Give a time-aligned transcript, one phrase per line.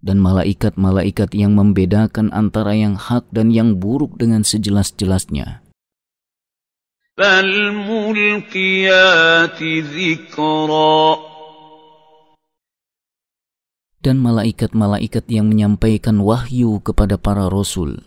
[0.00, 5.60] dan malaikat-malaikat yang membedakan antara yang hak dan yang buruk dengan sejelas-jelasnya.
[14.00, 18.00] Dan malaikat-malaikat yang menyampaikan wahyu kepada para rasul.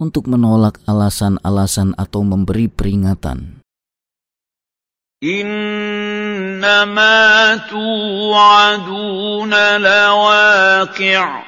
[0.00, 3.59] Untuk menolak alasan-alasan atau memberi peringatan.
[5.20, 7.12] Innama
[7.68, 11.44] tu'aduna lawaqi'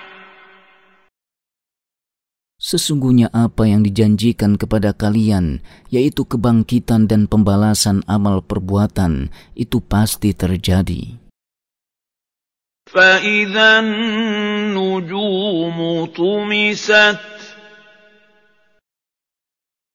[2.61, 11.17] Sesungguhnya apa yang dijanjikan kepada kalian, yaitu kebangkitan dan pembalasan amal perbuatan, itu pasti terjadi.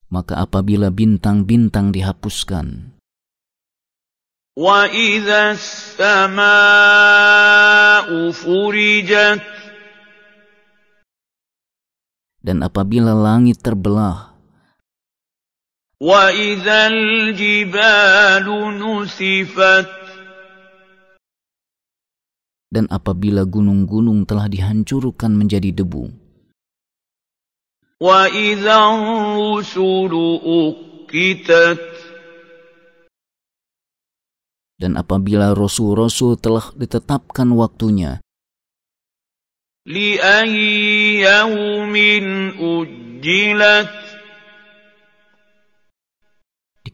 [0.10, 2.97] Maka apabila bintang-bintang dihapuskan,
[4.57, 6.39] وَإِذَا السَّمَاءُ
[8.31, 9.53] فُرِجَتْ
[12.43, 14.35] dan apabila langit terbelah
[22.73, 26.11] dan apabila gunung-gunung telah dihancurkan menjadi debu
[34.78, 38.22] dan apabila rasul-rasul telah ditetapkan waktunya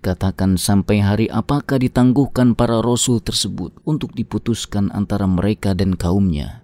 [0.03, 6.59] dikatakan sampai hari apakah ditangguhkan para rasul tersebut untuk diputuskan antara mereka dan kaumnya?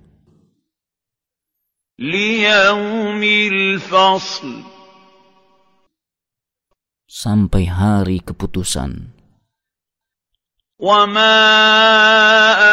[7.08, 9.19] Sampai hari keputusan.
[10.85, 11.39] وما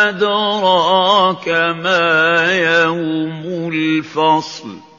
[0.09, 1.47] أدراك
[1.79, 2.09] ما
[2.51, 4.91] يوم الفصل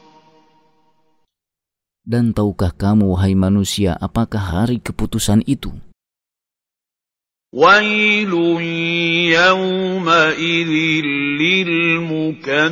[2.03, 5.71] Dan tahukah kamu, wahai manusia, apakah hari keputusan itu?
[7.53, 8.33] ويل
[9.31, 10.71] يومئذ
[11.39, 12.71] للمكذبين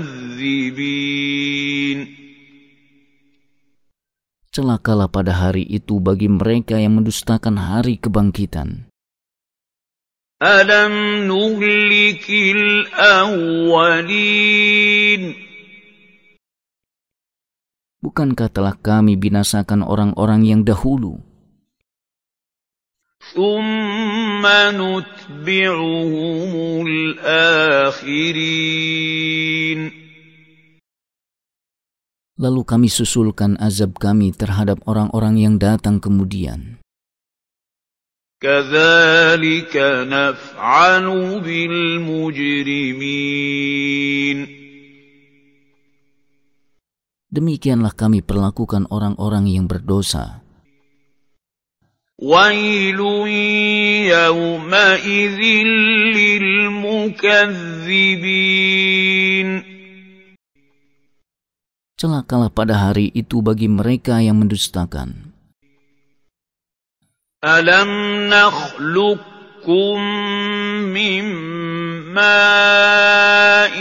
[4.51, 8.91] Celakalah pada hari itu bagi mereka yang mendustakan hari kebangkitan.
[10.41, 12.25] ألم نهلك
[13.29, 13.93] الأولين
[18.01, 21.21] Bukankah telah kami binasakan orang-orang yang dahulu?
[23.37, 24.41] ثم
[24.73, 26.51] نتبعهم
[26.89, 28.41] الآخرين
[32.41, 36.81] Lalu kami susulkan azab kami terhadap orang-orang yang datang kemudian.
[38.41, 39.77] كذلك
[40.09, 41.05] نفعل
[41.45, 42.89] بالمجرمين
[47.31, 50.43] Demikianlah kami perlakukan orang-orang yang berdosa.
[52.21, 53.01] ويل
[54.13, 55.39] يومئذ
[56.13, 57.41] للمكذبين
[62.01, 65.24] Celakalah pada hari itu bagi mereka yang mendustakan.
[67.45, 67.89] ألم
[68.29, 69.97] نخلقكم
[70.93, 71.23] من
[72.13, 73.77] ماء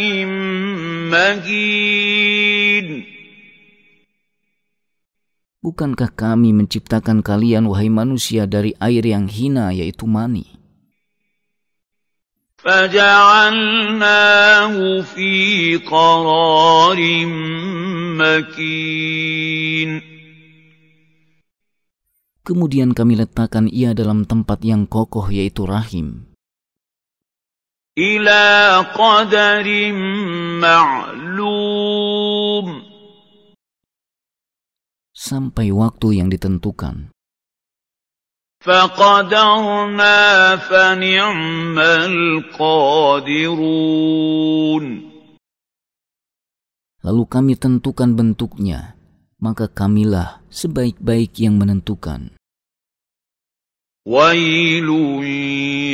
[1.13, 2.89] مهين
[5.61, 10.57] Bukankah kami menciptakan kalian, wahai manusia, dari air yang hina, yaitu mani?
[12.65, 17.01] فجعلناه في قرار
[18.21, 20.14] مكين
[22.45, 26.33] Kemudian kami letakkan ia dalam tempat yang kokoh yaitu rahim.
[27.99, 29.67] إلى قدر
[30.63, 32.67] معلوم
[35.13, 37.11] sampai waktu yang ditentukan.
[38.61, 40.21] فقدرنا
[40.57, 43.41] فنعم القادرون
[47.01, 48.94] Lalu kami tentukan bentuknya,
[49.41, 52.35] maka kamilah sebaik-baik yang menentukan.
[54.09, 54.89] ويل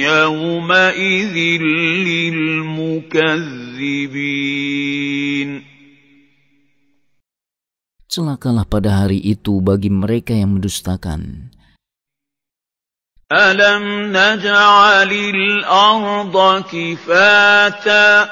[0.07, 1.37] يومئذ
[2.07, 3.27] للمكذبين
[8.07, 11.53] Celakalah pada hari itu bagi mereka yang mendustakan.
[13.33, 16.37] ألم نجعل الأرض
[16.71, 18.29] كفاتا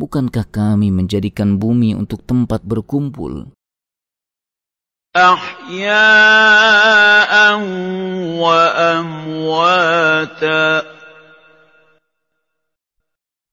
[0.00, 3.52] Bukankah kami menjadikan bumi untuk tempat berkumpul?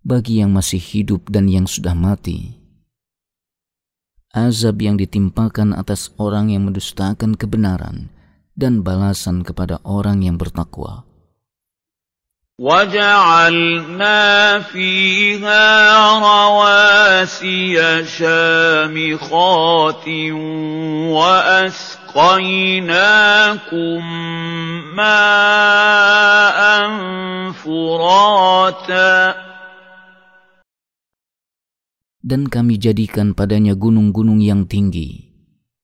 [0.07, 2.55] Bagi yang masih hidup dan yang sudah mati
[4.31, 8.07] Azab yang ditimpakan atas orang yang mendustakan kebenaran
[8.55, 11.06] Dan balasan kepada orang yang bertakwa
[12.62, 14.22] وجعلنا
[14.70, 15.66] فيها
[16.22, 17.74] رواسي
[18.06, 20.06] شامخات
[21.18, 22.22] وأسقيناكم
[24.94, 26.60] ماء
[27.52, 29.12] فراتا
[32.22, 35.34] dan kami jadikan padanya gunung-gunung yang tinggi,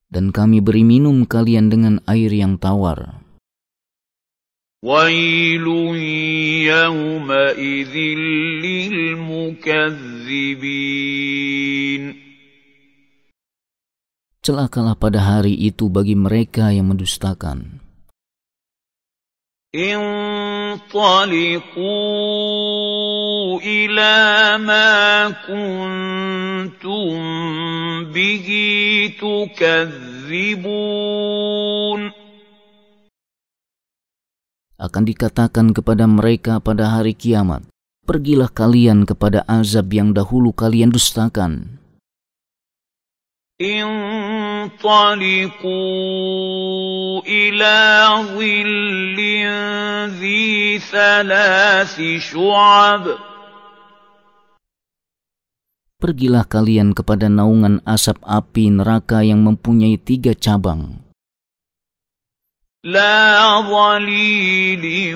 [0.07, 3.22] dan kami beri minum kalian dengan air yang tawar.
[4.83, 5.67] ويل
[6.71, 7.95] يومئذ
[8.63, 9.49] للمكذبين
[14.39, 17.83] Celakalah pada hari itu bagi mereka yang mendustakan.
[19.69, 20.81] انطلقوا
[23.61, 24.17] إلى
[24.65, 27.13] ما كنتم
[28.09, 28.47] به
[29.21, 30.59] تكذبون
[34.83, 37.67] Akan dikatakan kepada mereka pada hari kiamat,
[38.07, 41.79] Pergilah kalian kepada azab yang dahulu kalian dustakan.
[43.59, 44.79] انطلقوا
[47.27, 47.77] إلى
[48.31, 49.19] ظل
[50.15, 51.95] ذي ثلاث
[52.31, 53.03] شعب
[55.99, 61.03] Pergilah kalian kepada naungan asap api neraka yang mempunyai tiga cabang.
[62.83, 65.15] لا ظليل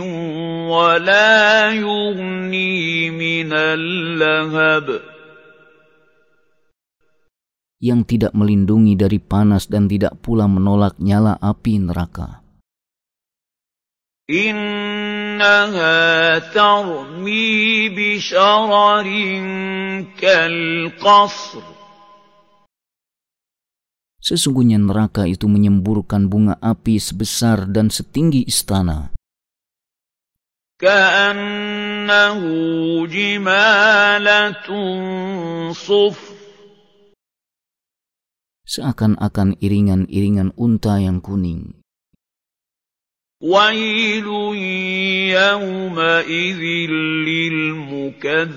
[0.68, 5.00] ولا يغني من اللهب
[7.84, 12.40] yang tidak melindungi dari panas dan tidak pula menolak nyala api neraka.
[14.32, 19.08] إنها ترمي بشرر
[20.16, 21.77] كالقصر
[24.28, 29.12] Sesungguhnya neraka itu menyemburkan bunga api sebesar dan setinggi istana.
[30.84, 32.40] كأنه
[33.08, 34.68] جمالة
[35.72, 36.34] صفر
[38.64, 41.84] Seakan-akan iringan-iringan unta yang kuning.
[43.44, 44.24] ويل
[45.36, 46.62] يومئذ
[47.28, 48.48] للمكذبين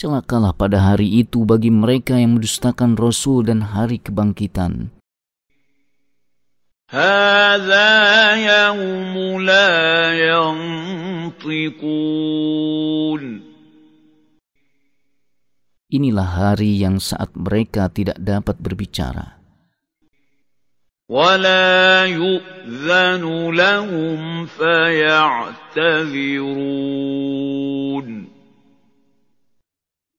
[0.00, 4.92] Celakalah pada hari itu bagi mereka yang mendustakan Rasul dan hari kebangkitan.
[6.86, 7.90] هذا
[8.38, 9.74] يوم لا
[11.34, 11.82] ينطقون
[15.86, 19.38] Inilah hari yang saat mereka tidak dapat berbicara.
[21.06, 23.22] ولا يؤذن
[23.54, 25.66] لهم فيعتذرون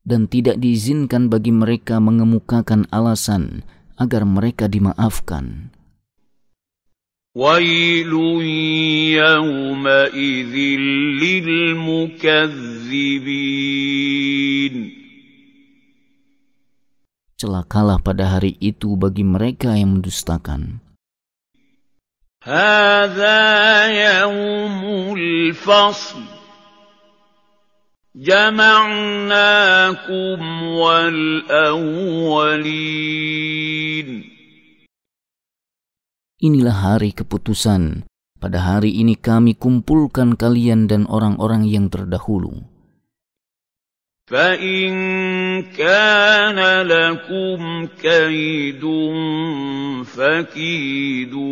[0.07, 3.67] Dan tidak diizinkan bagi mereka mengemukakan alasan
[3.99, 5.75] agar mereka dimaafkan.
[7.37, 8.09] ويل
[9.13, 10.55] يومئذ
[11.21, 12.37] للمكذبين
[17.37, 20.81] Celakalah pada hari itu bagi mereka yang mendustakan.
[22.41, 23.37] هذا
[23.93, 26.40] يوم الفصل
[28.17, 29.29] جمعناكم
[30.81, 32.17] والأولين
[36.37, 38.05] Inilah hari keputusan.
[38.37, 42.61] Pada hari ini kami kumpulkan kalian dan orang-orang yang terdahulu.
[44.27, 44.91] فإن
[45.71, 48.83] كان لكم كيد
[50.03, 51.47] فكيدون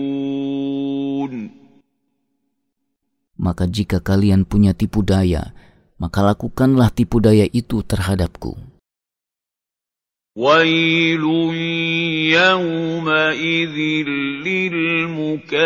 [3.35, 5.51] Maka jika kalian punya tipu daya,
[5.99, 8.75] maka lakukanlah tipu daya itu terhadapku.
[10.35, 11.23] ويل
[12.35, 13.77] يومئذ
[14.43, 15.65] للمكذبين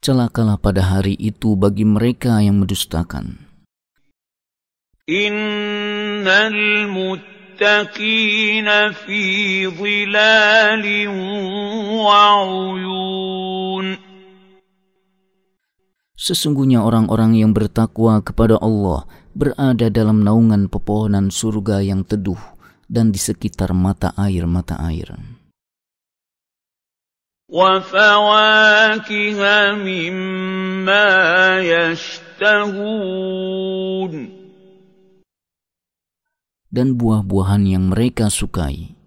[0.00, 3.36] Celakalah pada hari itu bagi mereka yang mendustakan.
[5.04, 8.16] Innal muttaqina
[8.96, 11.12] fi dhilalin
[12.00, 13.73] wa uyun
[16.25, 19.05] Sesungguhnya orang-orang yang bertakwa kepada Allah
[19.37, 22.41] berada dalam naungan pepohonan surga yang teduh
[22.89, 25.13] dan di sekitar mata air-mata air.
[36.73, 38.97] Dan buah-buahan yang mereka sukai.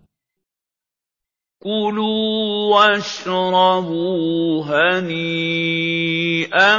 [1.64, 6.76] كلوا واشربوا هنيئا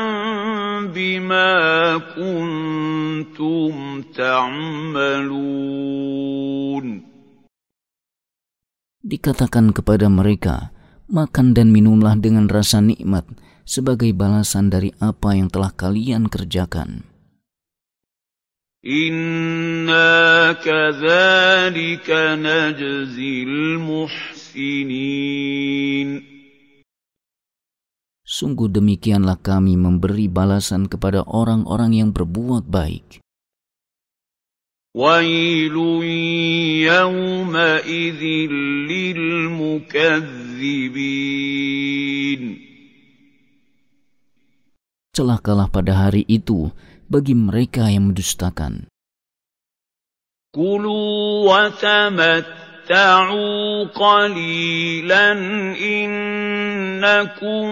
[0.92, 1.52] بما
[2.12, 3.72] كنتم
[4.12, 5.64] تعملون
[9.04, 10.72] Dikatakan kepada mereka,
[11.12, 13.28] makan dan minumlah dengan rasa nikmat
[13.68, 17.04] sebagai balasan dari apa yang telah kalian kerjakan.
[18.80, 24.37] Inna kadzalika najzil muhsin
[28.29, 33.19] Sungguh demikianlah kami memberi balasan kepada orang-orang yang berbuat baik.
[45.19, 46.71] Celakalah pada hari itu
[47.09, 48.87] bagi mereka yang mendustakan.
[50.49, 51.69] Kulu wa
[52.88, 55.32] تَمَتَّعُوا قَلِيلًا
[55.80, 57.64] إِنَّكُم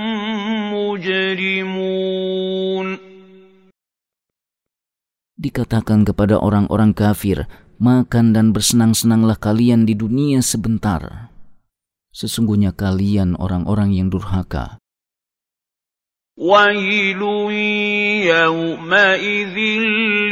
[0.73, 2.33] مُّجْرِمُونَ
[5.37, 7.45] Dikatakan kepada orang-orang kafir,
[7.77, 11.29] makan dan bersenang-senanglah kalian di dunia sebentar.
[12.17, 14.81] Sesungguhnya kalian orang-orang yang durhaka.
[16.41, 17.21] وَيْلٌ
[18.33, 19.57] يَوْمَئِذٍ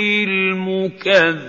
[0.00, 1.40] لِّلْمُكَذِّبِينَ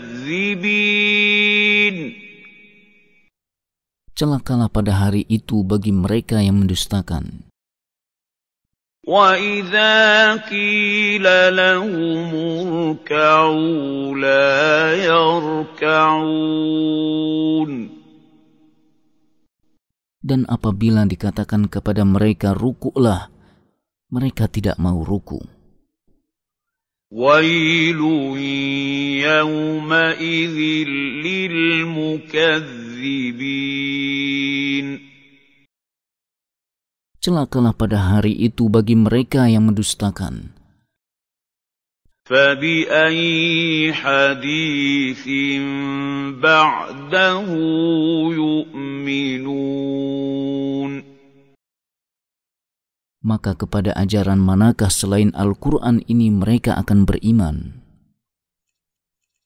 [4.15, 7.50] celakalah pada hari itu bagi mereka yang mendustakan.
[9.01, 11.25] وَإِذَا قِيلَ
[11.58, 12.32] لَهُمُ
[13.01, 16.51] ارْكَعُوا لَا يَرْكَعُونَ
[20.22, 23.34] Dan apabila dikatakan kepada mereka rukuklah,
[24.13, 25.41] mereka tidak mau ruku.
[27.12, 28.00] وَيْلٌ
[29.20, 30.58] يَوْمَئِذٍ
[31.27, 32.72] لِّلْمُكَذِّبِينَ
[37.22, 40.58] Celakalah pada hari itu bagi mereka yang mendustakan.
[42.32, 45.25] فَبِأَيِّ حَدِيثٍ
[46.39, 47.48] بَعْدَهُ
[48.32, 49.62] يُؤْمِنُونَ
[53.26, 57.86] maka kepada ajaran manakah selain Al-Quran ini mereka akan beriman?